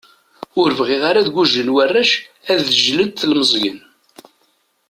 [0.61, 2.11] Ur bɣiɣ ara ad gujlen warrac,
[2.51, 3.77] ad ǧǧlent telmeẓyin.